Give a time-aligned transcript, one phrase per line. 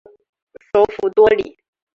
[0.73, 1.59] 首府多里。